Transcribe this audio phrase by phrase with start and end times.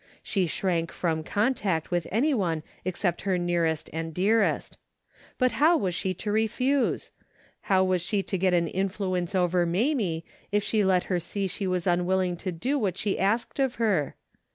[0.23, 4.79] She shrank from contact with any one except her nearest and dearest.
[5.37, 7.11] But how was she to refuse?
[7.69, 11.67] How was she to get an influence over Mamie if she let her see she
[11.67, 14.15] was unwilling to do what she asked of her